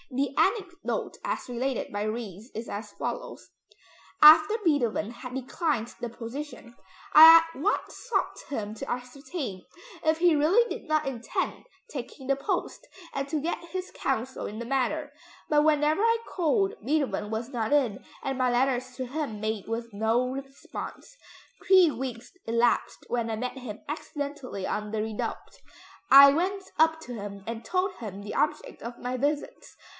The 0.09 0.35
anecdote 0.35 1.19
as 1.23 1.47
related 1.47 1.93
by 1.93 2.01
Ries 2.05 2.49
is 2.53 2.67
as 2.67 2.91
follows: 2.91 3.51
"After 4.21 4.55
Beethoven 4.63 5.11
had 5.11 5.33
declined 5.35 5.93
the 6.01 6.09
position, 6.09 6.75
I 7.13 7.37
at 7.37 7.61
once 7.61 7.95
sought 8.09 8.37
him 8.49 8.73
to 8.73 8.91
ascertain 8.91 9.63
if 10.03 10.17
he 10.17 10.35
really 10.35 10.67
did 10.69 10.89
not 10.89 11.05
intend 11.05 11.65
taking 11.91 12.27
the 12.27 12.35
post, 12.35 12.85
and 13.13 13.29
to 13.29 13.39
get 13.39 13.59
his 13.69 13.89
counsel 13.91 14.47
in 14.47 14.57
the 14.59 14.65
matter. 14.65 15.13
But 15.49 15.63
whenever 15.63 16.01
I 16.01 16.17
called, 16.27 16.73
Beethoven 16.83 17.29
was 17.29 17.49
not 17.49 17.71
in, 17.71 18.03
and 18.23 18.37
my 18.37 18.51
letters 18.51 18.95
to 18.97 19.05
him 19.05 19.39
met 19.39 19.67
with 19.69 19.93
no 19.93 20.27
response. 20.31 21.15
Three 21.65 21.89
weeks 21.91 22.31
elapsed 22.45 23.05
when 23.07 23.29
I 23.29 23.35
met 23.37 23.59
him 23.59 23.81
accidentally 23.87 24.65
on 24.67 24.91
the 24.91 24.97
Redoubte; 25.03 25.61
I 26.09 26.33
went 26.33 26.63
up 26.79 26.99
to 27.01 27.13
him 27.13 27.43
and 27.47 27.63
told 27.63 27.93
him 27.97 28.23
the 28.23 28.33
object 28.35 28.81
of 28.81 28.99
my 28.99 29.15
visits. 29.15 29.77